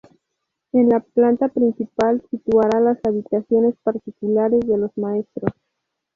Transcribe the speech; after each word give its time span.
En 0.71 0.89
la 0.89 0.99
planta 1.01 1.47
principal, 1.49 2.23
situará 2.31 2.79
las 2.79 2.97
habitaciones 3.05 3.75
particulares 3.83 4.61
de 4.61 4.77
los 4.79 4.89
maestros. 4.97 5.53